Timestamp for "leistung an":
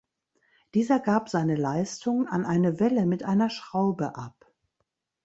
1.55-2.43